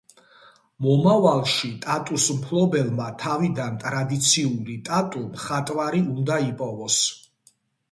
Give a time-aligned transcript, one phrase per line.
[0.85, 7.01] მომავალში ტატუს მფლობელმა თავიდან ტრადიციული ტატუ მხატვარი უნდა იპოვოს.